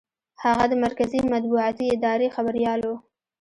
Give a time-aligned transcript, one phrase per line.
[0.43, 2.89] هغه د مرکزي مطبوعاتي ادارې خبریال و.